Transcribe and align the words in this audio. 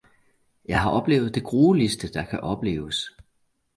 Jeg 0.65 0.81
har 0.81 0.89
oplevet 0.89 1.35
det 1.35 1.43
grueligste, 1.43 2.13
der 2.13 2.25
kan 2.25 2.39
opleves! 2.39 3.05